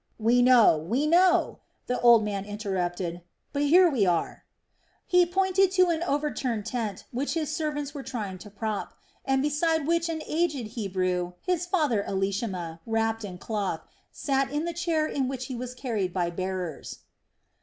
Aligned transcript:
"We 0.17 0.41
know, 0.41 0.79
we 0.79 1.05
know," 1.05 1.59
the 1.85 2.01
old 2.01 2.23
man 2.25 2.43
interrupted, 2.43 3.21
"but 3.53 3.61
here 3.61 3.87
we 3.87 4.03
are." 4.03 4.45
He 5.05 5.27
pointed 5.27 5.69
to 5.73 5.89
an 5.91 6.01
overturned 6.01 6.65
tent 6.65 7.05
which 7.11 7.35
his 7.35 7.55
servants 7.55 7.93
were 7.93 8.01
trying 8.01 8.39
to 8.39 8.49
prop, 8.49 8.95
and 9.25 9.43
beside 9.43 9.85
which 9.85 10.09
an 10.09 10.23
aged 10.25 10.71
Hebrew, 10.73 11.33
his 11.43 11.67
father 11.67 12.01
Elishama, 12.01 12.79
wrapped 12.87 13.23
in 13.23 13.37
cloth, 13.37 13.81
sat 14.11 14.49
in 14.49 14.65
the 14.65 14.73
chair 14.73 15.05
in 15.05 15.27
which 15.27 15.45
he 15.45 15.55
was 15.55 15.75
carried 15.75 16.13
by 16.13 16.31
bearers. 16.31 17.01